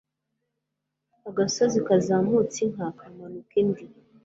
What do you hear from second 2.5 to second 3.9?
inka kamanuka indi